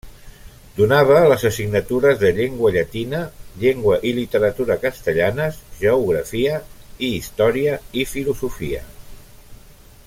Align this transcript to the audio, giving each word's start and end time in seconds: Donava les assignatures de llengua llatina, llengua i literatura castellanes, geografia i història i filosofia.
Donava 0.77 1.17
les 1.31 1.43
assignatures 1.49 2.17
de 2.23 2.31
llengua 2.37 2.71
llatina, 2.77 3.19
llengua 3.65 3.99
i 4.11 4.15
literatura 4.21 4.79
castellanes, 4.87 5.61
geografia 5.83 6.57
i 7.09 7.11
història 7.21 7.77
i 7.93 8.07
filosofia. 8.17 8.83